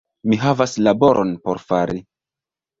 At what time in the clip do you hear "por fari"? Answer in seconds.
1.45-2.05